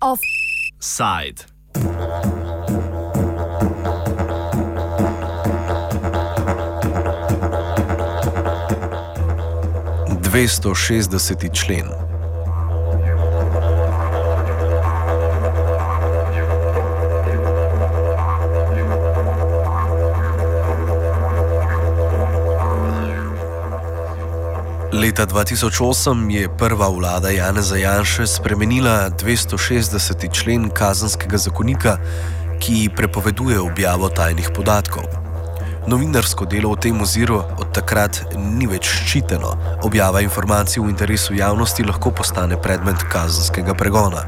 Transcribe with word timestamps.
Offside. 0.00 1.44
Dvesto 10.20 10.74
šestdeseti 10.74 11.50
člen. 11.52 12.13
Leta 24.94 25.26
2008 25.26 26.30
je 26.30 26.48
prva 26.58 26.88
vlada 26.88 27.30
Janeza 27.30 27.76
Janša 27.76 28.26
spremenila 28.26 29.10
260. 29.10 30.32
člen 30.32 30.70
kazenskega 30.70 31.36
zakonika, 31.36 31.98
ki 32.60 32.90
prepoveduje 32.96 33.60
objavo 33.60 34.08
tajnih 34.08 34.50
podatkov. 34.54 35.02
Novinarsko 35.86 36.46
delo 36.46 36.70
v 36.72 36.76
tem 36.78 37.02
oziru 37.02 37.42
od 37.58 37.74
takrat 37.74 38.22
ni 38.38 38.70
več 38.70 38.86
ščiteno, 38.86 39.82
objava 39.82 40.22
informacij 40.22 40.82
v 40.82 40.94
interesu 40.94 41.34
javnosti 41.34 41.82
lahko 41.82 42.14
postane 42.14 42.54
predmet 42.62 43.02
kazenskega 43.10 43.74
pregona. 43.74 44.22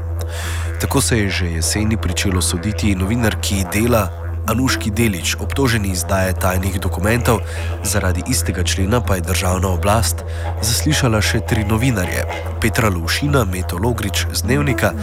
Tako 0.83 1.01
se 1.01 1.17
je 1.17 1.29
že 1.29 1.51
jeseni 1.51 1.97
pričelo 1.97 2.41
soditi 2.41 2.95
novinarki 2.95 3.63
dela 3.71 4.26
Anuški 4.47 4.91
Delič, 4.91 5.35
obtoženi 5.39 5.91
izdaje 5.91 6.33
tajnih 6.39 6.79
dokumentov, 6.79 7.39
zaradi 7.83 8.23
istega 8.29 8.63
člena 8.63 9.01
pa 9.01 9.15
je 9.15 9.21
državna 9.27 9.69
oblast 9.75 10.23
zaslišala 10.61 11.21
še 11.21 11.43
tri 11.49 11.65
novinarje: 11.67 12.25
Petra 12.61 12.89
Lovšina, 12.89 13.45
Meto 13.45 13.77
Logrič 13.77 14.25
z 14.33 14.41
Dnevnika 14.47 14.93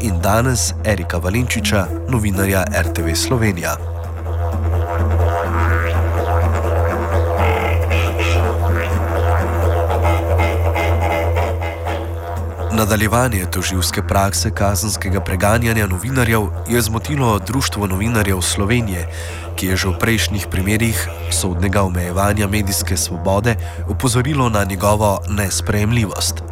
in 0.00 0.20
danes 0.22 0.72
Erika 0.84 1.18
Valenčiča, 1.18 1.86
novinarja 2.08 2.64
RTV 2.82 3.14
Slovenija. 3.14 3.91
Nadaljevanje 12.72 13.46
toživske 13.52 14.02
prakse 14.02 14.50
kazenskega 14.50 15.20
preganjanja 15.20 15.86
novinarjev 15.86 16.42
je 16.68 16.80
zmotilo 16.80 17.38
Društvo 17.38 17.86
novinarjev 17.86 18.40
Slovenije, 18.40 19.08
ki 19.56 19.66
je 19.66 19.76
že 19.76 19.88
v 19.88 19.98
prejšnjih 20.00 20.46
primerih 20.50 21.08
sodnega 21.30 21.82
omejevanja 21.82 22.48
medijske 22.48 22.96
svobode 22.96 23.56
upozorilo 23.88 24.48
na 24.48 24.64
njegovo 24.64 25.20
nesprejemljivost. 25.28 26.42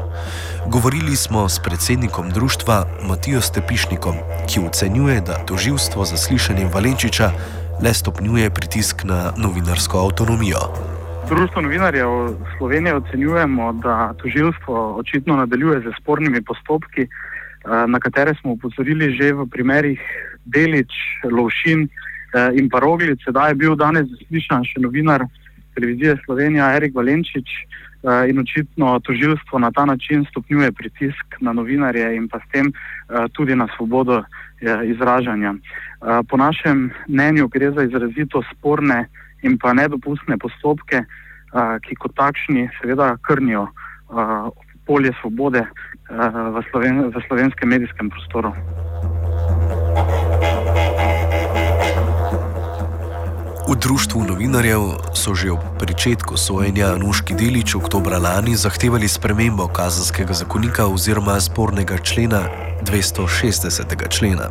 Govorili 0.66 1.16
smo 1.16 1.48
s 1.48 1.58
predsednikom 1.58 2.30
društva 2.30 2.86
Matijo 3.08 3.41
Stepišnikom, 3.41 4.16
ki 4.48 4.60
ocenjuje, 4.60 5.20
da 5.20 5.44
toživstvo 5.46 6.04
za 6.04 6.16
slišanje 6.16 6.68
Valenčiča 6.74 7.32
le 7.82 7.94
stopnjuje 7.94 8.50
pritisk 8.50 9.04
na 9.04 9.32
novinarsko 9.36 9.98
avtonomijo. 9.98 10.89
Društvo 11.31 11.62
novinarjev 11.62 12.09
Slovenije 12.59 12.95
ocenjujemo, 12.95 13.73
da 13.73 14.12
tožilstvo 14.12 14.95
očitno 14.97 15.37
nadaljuje 15.37 15.81
z 15.81 15.92
spornimi 16.00 16.42
postopki, 16.42 17.03
eh, 17.03 17.09
na 17.87 18.00
katere 18.00 18.34
smo 18.41 18.53
upozorili 18.53 19.14
že 19.14 19.33
v 19.33 19.47
primerih 19.47 20.00
Delič, 20.45 20.91
Lovšin 21.31 21.87
eh, 21.87 22.50
in 22.59 22.69
pa 22.69 22.81
Roglic. 22.81 23.22
Sedaj 23.25 23.50
je 23.50 23.55
bil 23.55 23.77
danes 23.77 24.11
zaslišan 24.11 24.64
še 24.64 24.81
novinar 24.81 25.22
televizije 25.75 26.17
Slovenija 26.25 26.75
Erik 26.77 26.95
Valenčič 26.95 27.48
eh, 27.48 28.31
in 28.31 28.39
očitno 28.39 28.98
tožilstvo 28.98 29.59
na 29.59 29.70
ta 29.70 29.84
način 29.84 30.27
stopnjuje 30.31 30.72
pritisk 30.72 31.39
na 31.41 31.53
novinarje 31.53 32.16
in 32.16 32.28
pa 32.28 32.38
s 32.38 32.50
tem 32.50 32.72
tudi 33.33 33.54
na 33.54 33.66
svobodo 33.77 34.22
izražanja. 34.84 35.54
Po 36.28 36.37
našem 36.37 36.91
mnenju 37.09 37.49
gre 37.49 37.71
za 37.71 37.83
izrazito 37.83 38.43
sporne 38.53 39.09
in 39.43 39.59
pa 39.59 39.72
nedopustne 39.72 40.38
postopke, 40.38 40.97
uh, 40.97 41.29
ki 41.87 41.94
kot 41.99 42.15
takšni 42.16 42.69
seveda 42.81 43.16
krnijo 43.27 43.66
polje 44.87 45.12
svobode 45.21 45.65
v, 46.11 46.62
sloven, 46.71 47.11
v 47.15 47.16
slovenskem 47.28 47.69
medijskem 47.69 48.11
prostoru. 48.11 48.55
V 53.71 53.78
društvu 53.78 54.27
novinarjev 54.27 55.15
so 55.15 55.34
že 55.34 55.55
ob 55.55 55.62
začetku 56.00 56.37
sojenja 56.37 56.97
Anuški 56.97 57.37
Delič 57.37 57.75
oktobra 57.77 58.19
lani 58.19 58.56
zahtevali 58.56 59.09
spremembo 59.09 59.69
kazenskega 59.69 60.33
zakonika 60.33 60.89
oziroma 60.89 61.37
spornega 61.37 62.00
člena 62.00 62.69
260. 62.84 64.08
člena. 64.08 64.48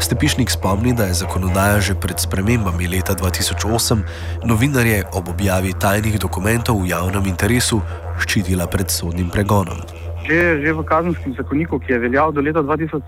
Stepišnik 0.00 0.50
spomni, 0.50 0.94
da 0.94 1.04
je 1.04 1.14
zakonodaja 1.14 1.80
že 1.80 1.94
pred 1.94 2.18
spremembami 2.20 2.88
leta 2.88 3.14
2008 3.14 4.02
novinarje 4.44 5.04
ob 5.12 5.28
objavi 5.28 5.72
tajnih 5.80 6.18
dokumentov 6.18 6.82
v 6.82 6.90
javnem 6.90 7.26
interesu 7.26 7.80
ščitila 8.20 8.66
pred 8.66 8.90
sodnim 8.90 9.30
pregonom. 9.30 9.80
Že, 10.20 10.62
že 10.62 10.70
v 10.76 10.84
kazenskem 10.84 11.32
zakoniku, 11.34 11.80
ki 11.80 11.96
je 11.96 11.98
veljal 11.98 12.30
do 12.30 12.44
leta 12.44 12.60
2007 12.62 13.00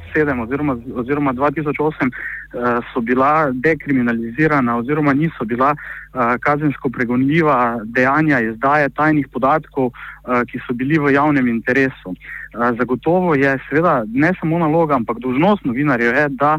oziroma, 0.43 0.75
oziroma 0.97 1.33
2008, 1.37 2.09
eh, 2.09 2.81
so 2.91 3.01
bila 3.05 3.53
dekriminalizirana 3.53 4.81
oziroma 4.81 5.13
niso 5.13 5.45
bila 5.45 5.77
eh, 5.77 6.39
kazensko 6.41 6.89
pregonljiva 6.89 7.85
dejanja 7.85 8.41
izdaje 8.41 8.89
tajnih 8.89 9.29
podatkov, 9.29 9.93
eh, 9.93 10.43
ki 10.49 10.59
so 10.67 10.73
bili 10.73 10.99
v 10.99 11.13
javnem 11.13 11.49
interesu. 11.49 12.17
Zagotovo 12.53 13.35
je 13.35 13.59
seveda 13.69 14.05
ne 14.13 14.33
samo 14.41 14.59
naloga, 14.59 14.95
ampak 14.95 15.19
dožnost 15.19 15.65
novinarjev 15.65 16.15
je, 16.15 16.29
da 16.29 16.59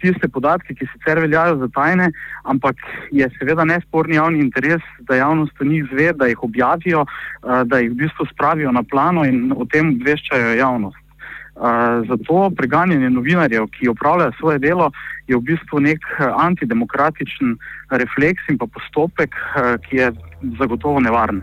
tiste 0.00 0.28
podatke, 0.28 0.74
ki 0.74 0.88
sicer 0.92 1.20
veljajo 1.20 1.58
za 1.60 1.68
tajne, 1.74 2.10
ampak 2.48 2.80
je 3.12 3.28
seveda 3.38 3.64
nesporni 3.68 4.16
javni 4.16 4.40
interes, 4.40 4.82
da 5.08 5.20
javnost 5.20 5.60
o 5.60 5.64
njih 5.64 5.84
zve, 5.92 6.12
da 6.12 6.26
jih 6.26 6.42
objavijo, 6.44 7.04
da 7.64 7.78
jih 7.78 7.92
v 7.92 8.00
bistvu 8.04 8.26
spravijo 8.32 8.72
na 8.72 8.82
plano 8.82 9.24
in 9.28 9.52
o 9.56 9.66
tem 9.68 9.94
obveščajo 9.94 10.56
javnost. 10.56 10.96
Zato 12.08 12.48
preganjanje 12.56 13.10
novinarjev, 13.10 13.66
ki 13.76 13.92
opravljajo 13.92 14.32
svoje 14.38 14.58
delo, 14.58 14.90
je 15.28 15.36
v 15.36 15.44
bistvu 15.52 15.80
nek 15.84 16.06
antidemokratičen 16.32 17.56
refleks 17.90 18.48
in 18.48 18.58
pa 18.58 18.66
postopek, 18.66 19.36
ki 19.88 19.96
je 19.96 20.12
zagotovo 20.58 21.00
nevaren. 21.04 21.42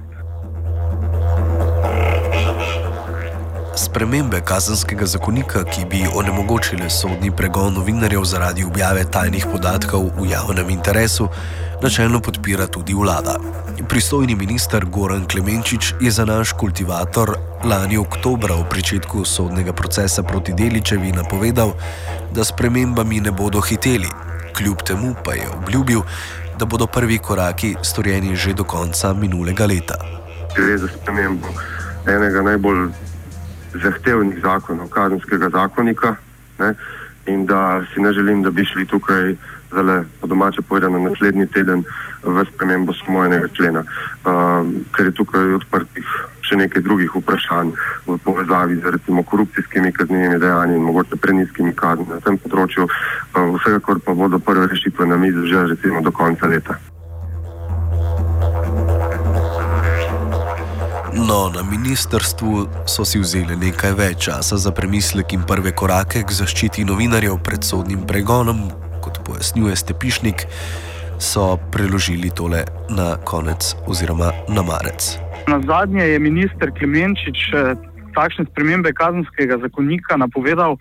Spremembe 3.77 4.41
kazenskega 4.41 5.05
zakonika, 5.05 5.61
ki 5.63 5.83
bi 5.89 5.99
onemogočile 6.15 6.89
sodni 6.89 7.29
pregon 7.31 7.73
novinarjev 7.73 8.23
zaradi 8.25 8.63
objave 8.65 9.03
tajnih 9.11 9.45
podatkov 9.51 10.09
v 10.17 10.31
javnem 10.31 10.69
interesu, 10.69 11.27
načelno 11.81 12.19
podpira 12.19 12.67
tudi 12.67 12.93
vlada. 12.93 13.35
Pristojni 13.89 14.35
minister 14.35 14.85
Goran 14.85 15.27
Klemenčič 15.27 15.93
je 16.01 16.11
za 16.11 16.25
naš 16.25 16.55
kultivator 16.57 17.35
lani 17.63 17.97
oktobra 17.97 18.55
v 18.55 18.65
začetku 18.75 19.25
sodnega 19.25 19.73
procesa 19.73 20.23
proti 20.23 20.57
Deličevi 20.57 21.11
napovedal, 21.11 21.77
da 22.33 22.43
spremembami 22.43 23.21
ne 23.21 23.31
bodo 23.31 23.61
hiteli. 23.61 24.09
Kljub 24.57 24.81
temu 24.81 25.13
pa 25.25 25.33
je 25.33 25.45
obljubil, 25.53 26.01
da 26.59 26.65
bodo 26.65 26.87
prvi 26.87 27.17
koraki 27.17 27.75
storjeni 27.83 28.35
že 28.35 28.53
do 28.53 28.63
konca 28.63 29.13
minulega 29.13 29.65
leta. 29.65 30.01
Gre 30.55 30.77
za 30.77 30.87
spremembo 30.87 31.47
enega 32.07 32.41
najbolj 32.41 32.89
zahtevnih 33.73 34.39
zakonov, 34.41 34.89
kazenskega 34.89 35.49
zakonika. 35.49 36.15
Ne, 36.59 36.73
in 37.27 37.45
da 37.45 37.83
si 37.93 38.01
ne 38.01 38.13
želim, 38.13 38.43
da 38.43 38.51
bi 38.51 38.65
šli 38.65 38.85
tukaj, 38.85 39.35
zale, 39.71 40.03
po 40.21 40.27
domače 40.27 40.61
povedano, 40.61 40.99
naslednji 40.99 41.47
teden 41.47 41.83
v 42.23 42.45
spremembo 42.45 42.93
samo 42.93 43.25
enega 43.25 43.47
člena, 43.47 43.83
uh, 43.83 44.65
ker 44.95 45.05
je 45.05 45.11
tukaj 45.11 45.53
odprtih 45.59 46.07
še 46.47 46.55
nekaj 46.55 46.81
drugih 46.81 47.11
vprašanj 47.15 47.73
v 48.07 48.17
povezavi 48.23 48.79
z 48.79 48.95
recimo 48.95 49.23
korupcijskimi 49.23 49.91
kaznjivimi 49.91 50.39
dejanji 50.39 50.75
in 50.79 50.87
mogoče 50.87 51.19
preniskimi 51.19 51.75
kazni 51.75 52.07
na 52.09 52.19
tem 52.23 52.39
področju. 52.39 52.87
Uh, 52.87 53.55
vsekakor 53.59 53.99
pa 53.99 54.15
bodo 54.15 54.39
prve 54.39 54.67
rešitve 54.71 55.05
na 55.05 55.19
mizi 55.19 55.47
že 55.51 55.67
recimo 55.75 56.01
do 56.01 56.11
konca 56.11 56.47
leta. 56.47 56.79
No, 61.17 61.49
na 61.49 61.63
ministrstvu 61.63 62.67
so 62.85 63.01
si 63.05 63.17
vzeli 63.17 63.55
nekaj 63.57 63.93
več 63.97 64.27
časa 64.27 64.57
za 64.61 64.69
premislek 64.69 65.33
in 65.33 65.41
prve 65.49 65.71
korake 65.73 66.21
k 66.21 66.35
zaščiti 66.39 66.85
novinarjev 66.85 67.39
pred 67.41 67.65
sodnim 67.65 68.03
pregonom, 68.05 68.67
kot 69.01 69.17
pojasnjuje 69.25 69.75
Stepišnik, 69.81 70.45
so 71.17 71.55
preložili 71.73 72.29
tole 72.29 72.61
na 72.93 73.15
konec 73.25 73.73
oziroma 73.89 74.29
na 74.45 74.61
marec. 74.61 75.17
Na 75.49 75.57
zadnje 75.65 76.05
je 76.05 76.19
minister 76.21 76.69
Klemenčič 76.77 77.49
eh, 77.49 77.73
takšne 78.13 78.45
spremembe 78.51 78.93
kazenskega 78.93 79.57
zakonika 79.65 80.21
napovedal 80.21 80.77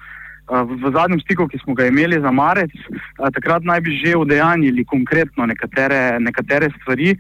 v 0.47 0.91
zadnjem 0.95 1.21
stiku, 1.21 1.49
ki 1.49 1.59
smo 1.59 1.75
ga 1.75 1.87
imeli 1.87 2.21
za 2.23 2.31
marec, 2.31 2.71
takrat 3.35 3.67
naj 3.67 3.81
bi 3.81 3.97
že 3.99 4.17
udejanjili 4.17 4.85
konkretno 4.85 5.47
nekatere, 5.47 6.21
nekatere 6.21 6.71
stvari 6.81 7.17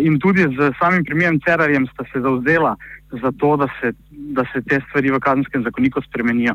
in 0.00 0.18
tudi 0.20 0.44
z 0.44 0.72
samim 0.78 1.04
premijem 1.04 1.40
Cerarjem 1.40 1.86
sta 1.92 2.04
se 2.12 2.20
zauzela 2.20 2.76
za 3.22 3.32
to, 3.38 3.56
da 3.56 3.68
se, 3.80 3.92
da 4.10 4.44
se 4.52 4.62
te 4.62 4.80
stvari 4.88 5.10
v 5.10 5.20
kazenskem 5.20 5.64
zakoniku 5.64 6.02
spremenijo. 6.02 6.54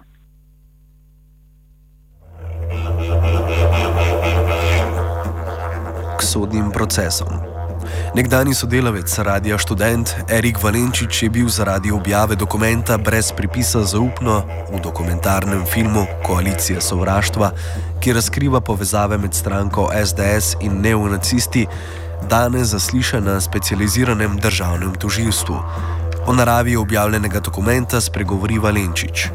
K 6.17 6.21
sodnim 6.21 6.71
procesom. 6.71 7.50
Nekdani 8.11 8.51
sodelavec 8.51 9.07
radia 9.23 9.55
študent 9.55 10.27
Erik 10.27 10.57
Valenčič 10.59 11.23
je 11.23 11.29
bil 11.31 11.47
zaradi 11.47 11.95
objave 11.95 12.35
dokumenta 12.35 12.97
brez 12.99 13.31
pripisa 13.31 13.87
zaupno 13.87 14.43
v 14.67 14.83
dokumentarnem 14.83 15.63
filmu 15.63 16.03
Koalicija 16.27 16.83
sovraštva, 16.83 17.55
ki 18.03 18.11
razkriva 18.11 18.59
povezave 18.59 19.15
med 19.15 19.31
stranko 19.31 19.87
SDS 19.95 20.59
in 20.59 20.83
neonacisti, 20.83 21.63
danes 22.27 22.75
zaslišan 22.75 23.23
na 23.23 23.39
specializiranem 23.39 24.35
državnem 24.43 24.91
tožilstvu. 24.99 25.55
O 26.27 26.35
naravi 26.35 26.75
objavljenega 26.75 27.39
dokumenta 27.39 28.01
spregovori 28.03 28.59
Valenčič. 28.59 29.31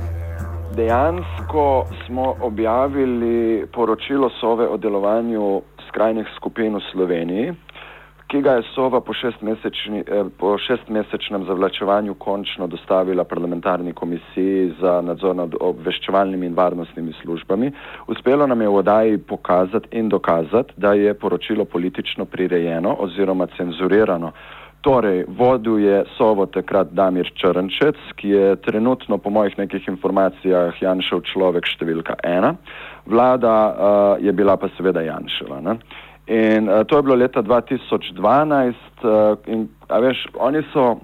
Dejansko 0.77 1.89
smo 2.05 2.37
objavili 2.45 3.65
poročilo 3.73 4.29
Sove 4.41 4.69
o 4.69 4.77
delovanju 4.77 5.63
skrajnih 5.89 6.29
skupin 6.37 6.77
v 6.77 6.85
Sloveniji 6.93 7.55
ki 8.27 8.41
ga 8.43 8.53
je 8.59 8.63
Sova 8.75 9.01
po, 9.01 9.15
šestmesečni, 9.15 10.03
eh, 10.07 10.25
po 10.39 10.59
šestmesečnem 10.59 11.45
zavlačevanju 11.45 12.15
končno 12.15 12.67
dostavila 12.67 13.25
parlamentarni 13.25 13.93
komisiji 13.93 14.75
za 14.81 15.01
nadzor 15.01 15.37
nad 15.37 15.55
obveščevalnimi 15.61 16.47
in 16.47 16.55
varnostnimi 16.55 17.13
službami. 17.23 17.73
Uspelo 18.07 18.47
nam 18.47 18.61
je 18.61 18.69
v 18.69 18.77
odaji 18.77 19.19
pokazati 19.19 19.89
in 19.93 20.09
dokazati, 20.09 20.73
da 20.77 20.93
je 20.93 21.15
poročilo 21.15 21.65
politično 21.65 22.25
prirejeno 22.25 22.97
oziroma 22.99 23.47
cenzurirano. 23.57 24.33
Torej, 24.81 25.25
vodil 25.29 25.79
je 25.79 26.05
Sovo 26.17 26.47
takrat 26.47 26.93
Damir 26.95 27.31
Črnčec, 27.35 27.97
ki 28.17 28.29
je 28.29 28.57
trenutno 28.57 29.19
po 29.19 29.31
mojih 29.31 29.59
nekih 29.59 29.89
informacijah 29.89 30.79
Janšev 30.83 31.25
človek 31.27 31.67
številka 31.67 32.15
ena, 32.23 32.55
vlada 33.07 33.55
uh, 33.67 34.23
je 34.23 34.33
bila 34.33 34.55
pa 34.57 34.71
seveda 34.77 35.03
Janševa. 35.03 35.59
Ne? 35.61 35.75
In 36.27 36.69
uh, 36.69 36.85
to 36.87 36.97
je 36.97 37.03
bilo 37.03 37.15
leta 37.15 37.43
2012, 37.43 38.75
uh, 39.03 39.11
eh, 39.39 39.53
in 39.53 39.69
veš, 39.89 40.27
oni 40.35 40.63
so 40.73 40.97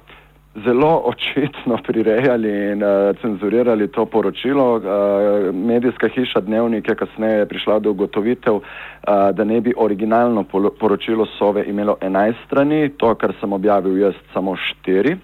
zelo 0.65 1.03
očitno 1.11 1.79
prirejali 1.87 2.73
in 2.73 2.83
uh, 2.83 3.15
cenzurirali 3.21 3.89
to 3.89 4.07
poročilo. 4.07 4.77
Uh, 4.77 5.55
medijska 5.55 6.09
hiša 6.09 6.41
Dnevnik 6.41 6.89
je 6.89 6.95
kasneje 6.95 7.47
prišla 7.47 7.79
do 7.79 7.91
ugotovitev, 7.91 8.55
uh, 8.55 8.63
da 9.33 9.45
ne 9.45 9.61
bi 9.61 9.75
originalno 9.77 10.45
poročilo 10.81 11.27
Sove 11.39 11.65
imelo 11.67 11.97
11 12.01 12.35
strani, 12.47 12.89
to, 12.89 13.15
kar 13.15 13.33
sem 13.41 13.53
objavil 13.53 13.99
jaz, 13.99 14.15
samo 14.33 14.57
4. 14.85 15.17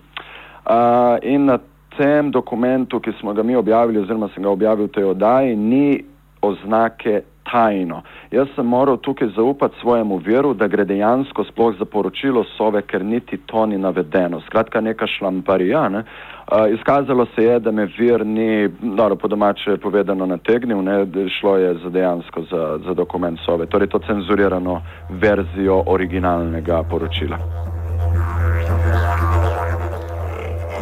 Uh, 0.68 1.18
in 1.22 1.44
na 1.44 1.58
tem 1.96 2.30
dokumentu, 2.30 3.00
ki 3.00 3.12
smo 3.20 3.32
ga 3.34 3.42
mi 3.42 3.56
objavili, 3.56 3.98
oziroma 3.98 4.28
sem 4.34 4.42
ga 4.42 4.50
objavil 4.50 4.86
v 4.86 4.94
tej 4.94 5.04
oddaji, 5.04 5.56
ni 5.56 6.04
oznake 6.40 7.22
tajno. 7.50 8.02
Jaz 8.30 8.48
sem 8.54 8.66
moral 8.66 8.96
tukaj 8.96 9.28
zaupati 9.36 9.74
svojemu 9.80 10.16
veru, 10.16 10.54
da 10.54 10.68
gre 10.68 10.84
dejansko 10.84 11.44
sploh 11.44 11.74
za 11.78 11.84
poročilo 11.84 12.44
sove, 12.56 12.82
ker 12.82 13.04
niti 13.04 13.38
to 13.46 13.66
ni 13.66 13.78
navedeno. 13.78 14.40
Skratka, 14.40 14.80
neka 14.80 15.06
šlamparija. 15.06 15.88
Ne? 15.88 15.98
Uh, 15.98 16.74
izkazalo 16.74 17.26
se 17.34 17.44
je, 17.44 17.60
da 17.60 17.70
me 17.70 17.86
vir 17.98 18.26
ni, 18.26 18.68
dobro, 18.68 19.16
po 19.16 19.28
domače 19.28 19.76
povedano, 19.76 20.26
nategnil, 20.26 20.82
ne? 20.82 21.06
šlo 21.40 21.56
je 21.56 21.74
za 21.82 21.90
dejansko 21.90 22.42
za, 22.50 22.78
za 22.86 22.94
dokument 22.94 23.38
sove, 23.44 23.66
torej 23.66 23.88
to 23.88 23.98
cenzurirano 23.98 24.82
verzijo 25.10 25.82
originalnega 25.86 26.82
poročila. 26.90 27.38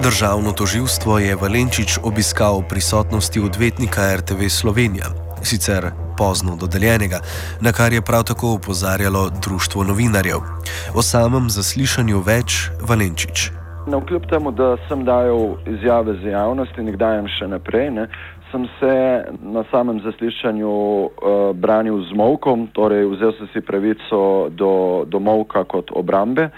Državno 0.02 0.52
toživstvo 0.52 1.18
je 1.18 1.36
Valenčič 1.36 1.98
obiskal 2.02 2.60
v 2.60 2.68
prisotnosti 2.68 3.40
odvetnika 3.40 4.14
RTV 4.16 4.48
Slovenija, 4.48 5.06
sicer 5.42 6.05
pozno 6.18 6.56
dodeljenega, 6.56 7.20
na 7.60 7.72
kar 7.72 7.92
je 7.92 8.02
prav 8.02 8.24
tako 8.24 8.54
upozarjalo 8.58 9.30
Društvo 9.44 9.84
novinarjev. 9.84 10.40
O 10.94 11.02
samem 11.02 11.50
zaslišanju 11.50 12.20
več 12.20 12.70
Valenčič. 12.88 13.50
No, 13.86 14.00
kljub 14.00 14.24
temu, 14.26 14.50
da 14.50 14.76
sem 14.88 15.04
dajal 15.04 15.54
izjave 15.66 16.16
za 16.22 16.28
javnost 16.28 16.78
in 16.78 16.88
jih 16.90 16.96
dajem 16.98 17.28
še 17.30 17.46
naprej, 17.46 17.90
ne, 17.94 18.08
sem 18.50 18.66
se 18.80 18.94
na 19.42 19.62
samem 19.70 20.00
zaslišanju 20.00 20.70
uh, 20.70 21.10
branil 21.54 22.00
z 22.08 22.16
molkom, 22.18 22.66
torej 22.74 23.06
vzel 23.14 23.36
sem 23.38 23.48
si 23.52 23.60
pravico 23.60 24.48
do, 24.50 25.04
do 25.06 25.20
molka 25.22 25.64
kot 25.64 25.90
obrambe, 25.94 26.48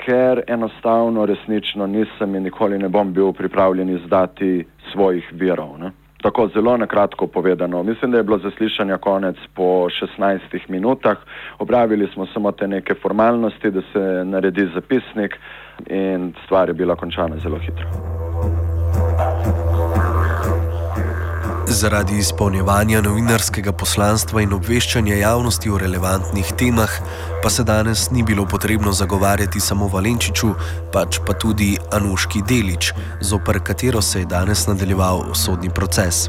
ker 0.00 0.40
enostavno 0.48 1.26
resnično 1.26 1.86
nisem 1.86 2.34
in 2.34 2.48
nikoli 2.48 2.78
ne 2.78 2.88
bom 2.88 3.12
bil 3.12 3.32
pripravljen 3.32 3.90
izdati 3.98 4.64
svojih 4.92 5.28
virov. 5.32 5.76
Ne. 5.80 5.92
Tako 6.22 6.48
zelo 6.54 6.76
na 6.76 6.86
kratko 6.86 7.26
povedano. 7.26 7.82
Mislim, 7.82 8.10
da 8.10 8.16
je 8.16 8.22
bilo 8.22 8.38
zaslišanja 8.38 8.98
konec 8.98 9.36
po 9.54 9.88
16 10.18 10.40
minutah. 10.68 11.16
Opravili 11.58 12.08
smo 12.14 12.26
samo 12.26 12.52
te 12.52 12.68
neke 12.68 12.94
formalnosti, 12.94 13.70
da 13.70 13.80
se 13.92 14.24
naredi 14.24 14.68
zapisnik 14.74 15.38
in 15.86 16.32
stvar 16.44 16.68
je 16.68 16.74
bila 16.74 16.96
končana 16.96 17.36
zelo 17.36 17.58
hitro. 17.58 18.69
Zaradi 21.80 22.18
izpolnjevanja 22.18 22.98
novinarskega 23.00 23.72
poslanstva 23.72 24.42
in 24.44 24.50
obveščanja 24.52 25.14
javnosti 25.16 25.70
o 25.72 25.78
relevantnih 25.80 26.50
temah, 26.60 26.92
pa 27.40 27.48
se 27.50 27.64
danes 27.64 28.02
ni 28.12 28.20
bilo 28.22 28.44
potrebno 28.44 28.92
zagovarjati 28.92 29.60
samo 29.64 29.86
Valenčiču, 29.88 30.50
pač 30.92 31.22
pa 31.24 31.32
tudi 31.32 31.70
Anuški 31.96 32.42
Delič, 32.48 32.90
zoper 33.24 33.62
katero 33.64 34.02
se 34.04 34.20
je 34.20 34.28
danes 34.28 34.66
nadaljeval 34.68 35.30
sodni 35.34 35.70
proces. 35.70 36.26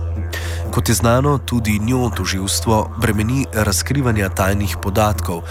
Kot 0.72 0.90
je 0.90 0.96
znano, 0.96 1.38
tudi 1.38 1.80
njo 1.80 2.10
toživstvo 2.16 2.78
bremeni 3.02 3.44
razkrivanja 3.54 4.30
tajnih 4.30 4.78
podatkov, 4.82 5.42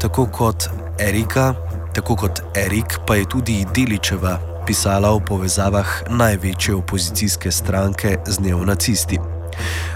tako 0.00 0.24
kot 0.26 0.70
Erika, 0.98 1.52
tako 1.92 2.16
kot 2.16 2.40
Erik, 2.56 2.96
pa 3.06 3.18
je 3.20 3.28
tudi 3.28 3.66
Deličeva 3.74 4.38
pisala 4.66 5.10
o 5.10 5.20
povezavah 5.20 5.86
največje 6.08 6.74
opozicijske 6.74 7.50
stranke 7.50 8.16
z 8.26 8.40
neonacisti. 8.40 9.20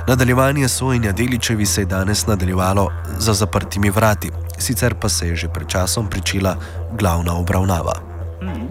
Nadaljevanje 0.09 0.69
sojenja 0.69 1.13
Deličevi 1.13 1.67
se 1.67 1.81
je 1.81 1.85
danes 1.85 2.27
nadaljevalo 2.27 2.93
za 3.19 3.33
zaprtimi 3.33 3.91
vrati, 3.91 4.31
sicer 4.59 4.95
pa 5.03 5.09
se 5.09 5.29
je 5.29 5.37
že 5.37 5.49
pred 5.49 5.69
časom 5.69 6.07
pričela 6.11 6.57
glavna 6.99 7.33
obravnava. 7.41 7.93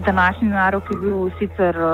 Današnji 0.06 0.48
narok 0.48 0.82
je 0.90 0.96
bil 0.96 1.30
sicer 1.38 1.76
uh, 1.76 1.92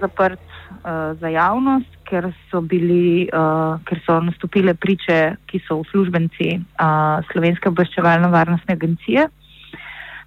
zaprt 0.00 0.40
uh, 0.40 1.20
za 1.20 1.28
javnost, 1.28 1.86
ker 2.10 2.32
so, 2.50 2.60
bili, 2.60 3.28
uh, 3.32 3.78
ker 3.84 4.00
so 4.06 4.20
nastopile 4.20 4.74
priče, 4.74 5.36
ki 5.46 5.60
so 5.68 5.76
uslužbenci 5.76 6.58
uh, 6.58 7.22
Slovenske 7.32 7.68
obveščevalno-varnostne 7.68 8.74
agencije. 8.74 9.28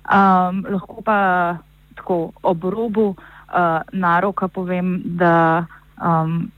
Um, 0.08 0.64
lahko 0.72 1.02
pa 1.04 1.58
tako 1.96 2.32
ob 2.44 2.64
robu 2.64 3.08
uh, 3.10 3.18
naroka 3.92 4.48
povem, 4.48 5.02
da 5.04 5.66
um, 6.00 6.52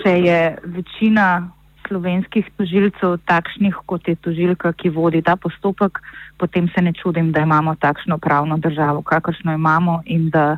če 0.00 0.12
je 0.20 0.40
večina 0.64 1.50
slovenskih 1.88 2.46
tožilcev 2.56 3.18
takšnih, 3.28 3.76
kot 3.86 4.08
je 4.08 4.16
tožilka, 4.16 4.72
ki 4.72 4.92
vodi 4.94 5.22
ta 5.22 5.36
postopek, 5.36 6.00
potem 6.38 6.68
se 6.72 6.82
ne 6.82 6.92
čudim, 6.92 7.32
da 7.32 7.42
imamo 7.44 7.74
takšno 7.74 8.18
pravno 8.18 8.56
državo, 8.58 9.02
kakršno 9.02 9.54
imamo 9.54 10.00
in 10.06 10.30
da 10.30 10.56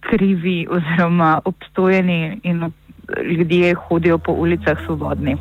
krivi 0.00 0.66
oziroma 0.70 1.40
obstojeni 1.44 2.40
in 2.42 2.70
ljudje 3.24 3.74
hodijo 3.74 4.18
po 4.18 4.32
ulicah 4.32 4.78
svobodni. 4.86 5.36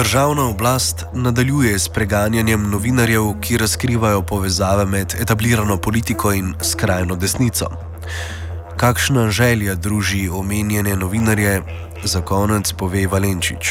Državna 0.00 0.44
oblast 0.50 1.06
nadaljuje 1.14 1.78
s 1.78 1.88
preganjanjem 1.88 2.62
novinarjev, 2.72 3.26
ki 3.42 3.58
razkrivajo 3.62 4.22
povezave 4.30 4.84
med 4.94 5.08
etablirano 5.22 5.76
politiko 5.86 6.32
in 6.32 6.46
skrajno 6.70 7.14
desnico. 7.16 7.66
Kakšna 8.82 9.30
želja 9.30 9.74
druži 9.74 10.24
omenjene 10.40 10.96
novinarje, 10.96 11.54
za 12.12 12.20
konec 12.20 12.72
pove 12.72 13.06
Valenčič. 13.12 13.64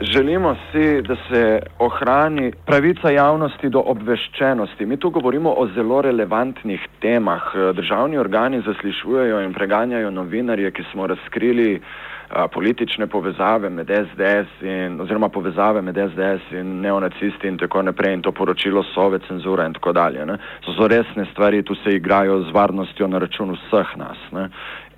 Želimo 0.00 0.54
si, 0.54 1.02
da 1.08 1.16
se 1.28 1.42
ohrani 1.78 2.52
pravica 2.66 3.10
javnosti 3.10 3.68
do 3.68 3.82
obveščenosti. 3.86 4.86
Mi 4.86 4.96
tu 4.96 5.10
govorimo 5.10 5.50
o 5.50 5.68
zelo 5.74 6.02
relevantnih 6.02 6.80
temah. 7.00 7.42
Državni 7.74 8.18
organi 8.18 8.62
zaslišujejo 8.66 9.40
in 9.40 9.54
preganjajo 9.54 10.10
novinarje, 10.10 10.70
ki 10.70 10.82
smo 10.92 11.06
razkrili 11.06 11.74
uh, 11.74 12.15
a, 12.28 12.48
politične 12.48 13.06
povezave 13.06 13.70
med 13.70 13.86
SDS 13.86 14.62
in 14.62 15.00
oziroma 15.00 15.28
povezave 15.28 15.82
med 15.82 15.96
SDS 15.96 16.52
in 16.52 16.80
neonacisti 16.80 17.48
in 17.48 17.58
tako 17.58 17.82
naprej 17.82 18.14
in 18.14 18.22
to 18.22 18.32
poročilo 18.32 18.82
Sove 18.94 19.18
cenzura 19.28 19.66
in 19.66 19.72
tako 19.72 19.92
dalje. 19.92 20.26
Ne. 20.26 20.38
So 20.64 20.72
so 20.72 20.88
resne 20.88 21.26
stvari, 21.32 21.62
tu 21.62 21.74
se 21.74 21.90
igrajo 21.90 22.42
z 22.42 22.52
varnostjo 22.52 23.06
na 23.06 23.18
račun 23.18 23.56
vseh 23.56 23.96
nas. 23.96 24.18
Ne. 24.32 24.48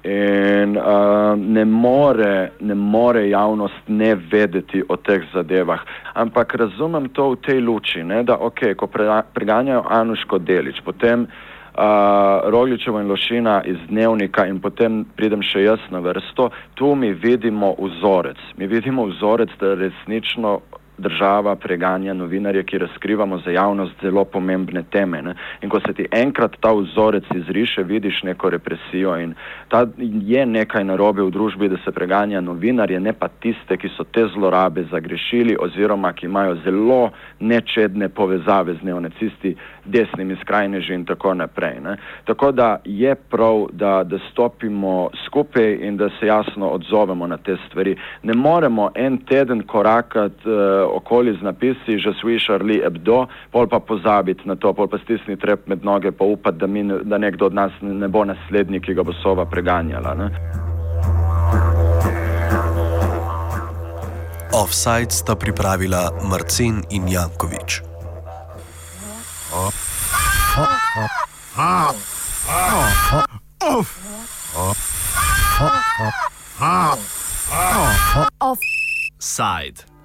In 0.04 0.76
uh, 0.76 0.84
ne, 1.36 1.64
more, 1.64 2.50
ne 2.60 2.74
more 2.74 3.28
javnost 3.28 3.88
ne 3.88 4.14
vedeti 4.14 4.82
o 4.88 4.96
teh 4.96 5.22
zadevah. 5.34 5.80
Ampak 6.14 6.54
razumem 6.54 7.08
to 7.08 7.30
v 7.30 7.36
tej 7.36 7.60
luči, 7.60 8.04
ne, 8.04 8.22
da 8.22 8.36
ok, 8.36 8.60
ko 8.76 8.86
pre, 8.86 9.22
preganjajo 9.34 9.82
Anuško 9.90 10.38
delič, 10.38 10.80
potem 10.84 11.26
uh, 11.26 11.47
Rogličevo 12.50 13.00
in 13.00 13.08
Lošina 13.08 13.62
iz 13.64 13.78
dnevnika 13.88 14.46
in 14.46 14.58
potem 14.60 15.04
pridem 15.16 15.42
še 15.42 15.62
jaz 15.62 15.84
na 15.90 16.00
vrsto, 16.02 16.50
tu 16.74 16.94
mi 16.94 17.12
vidimo 17.12 17.74
vzorec. 17.78 18.40
Mi 18.56 18.66
vidimo 18.66 19.06
vzorec, 19.06 19.54
da 19.60 19.74
resnično 19.74 20.58
država 20.98 21.56
preganja 21.56 22.14
novinarje, 22.14 22.62
ki 22.64 22.78
razkrivamo 22.78 23.38
za 23.38 23.50
javnost 23.50 23.92
zelo 24.02 24.24
pomembne 24.24 24.82
teme. 24.90 25.22
Ne? 25.22 25.34
In 25.62 25.70
ko 25.70 25.80
se 25.80 25.92
ti 25.92 26.06
enkrat 26.12 26.56
ta 26.60 26.72
vzorec 26.72 27.24
izriše, 27.34 27.82
vidiš 27.82 28.22
neko 28.22 28.50
represijo 28.50 29.16
in 29.16 29.34
ta 29.68 29.86
je 29.98 30.46
nekaj 30.46 30.84
narobe 30.84 31.22
v 31.22 31.30
družbi, 31.30 31.68
da 31.68 31.76
se 31.84 31.92
preganja 31.92 32.40
novinarje, 32.40 33.00
ne 33.00 33.12
pa 33.12 33.28
tiste, 33.28 33.76
ki 33.76 33.88
so 33.96 34.04
te 34.04 34.26
zlorabe 34.34 34.84
zagrešili 34.90 35.56
oziroma 35.60 36.12
ki 36.12 36.26
imajo 36.26 36.56
zelo 36.64 37.10
nečedne 37.40 38.08
povezave 38.08 38.74
z 38.74 38.82
neonacisti, 38.82 39.54
desnimi 39.84 40.36
skrajneži 40.40 40.94
in 40.94 41.04
tako 41.04 41.34
naprej. 41.34 41.80
Ne? 41.80 41.96
Tako 42.24 42.52
da 42.52 42.76
je 42.84 43.14
prav, 43.14 43.66
da, 43.72 44.04
da 44.04 44.18
stopimo 44.32 45.10
skupaj 45.26 45.78
in 45.80 45.96
da 45.96 46.08
se 46.20 46.26
jasno 46.26 46.68
odzovemo 46.68 47.26
na 47.26 47.36
te 47.36 47.56
stvari. 47.66 47.96
Ne 48.22 48.34
moremo 48.34 48.90
en 48.94 49.18
teden 49.18 49.62
korakati 49.62 50.48
uh, 50.48 50.87
okoli 50.88 51.36
z 51.38 51.42
napisi, 51.42 51.98
že 51.98 52.14
svi 52.20 52.38
Charlie 52.40 52.82
Hebdo, 52.82 53.28
pol 53.52 53.66
pa 53.68 53.80
pozabiti 53.80 54.48
na 54.48 54.56
to, 54.56 54.72
pol 54.72 54.88
pa 54.88 54.98
stisni 55.04 55.36
trep 55.36 55.68
med 55.68 55.84
noge, 55.84 56.12
pa 56.12 56.24
upati, 56.24 56.58
da, 56.58 56.66
da 57.04 57.18
nekdo 57.18 57.46
od 57.46 57.54
nas 57.54 57.72
ne 57.82 58.08
bo 58.08 58.24
naslednji, 58.24 58.80
ki 58.80 58.94
ga 58.94 59.02
bo 59.02 59.12
sova 59.22 59.44
preganjala. 59.44 60.14
Ne? 60.14 60.28
Offside 64.52 65.10
sta 65.10 65.36
pripravila 65.36 66.10
Marcin 66.24 66.82
in 66.90 67.08
Jankovič. 67.08 67.82
Offside. 78.40 79.97